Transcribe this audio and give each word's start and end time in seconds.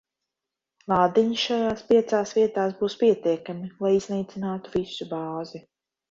Lādiņi 0.91 1.35
šajās 1.41 1.83
piecās 1.89 2.31
vietās 2.37 2.73
būs 2.79 2.95
pietiekami, 3.01 3.69
lai 3.87 3.91
iznīcinātu 3.97 4.73
visu 4.77 5.07
bāzi. 5.13 5.63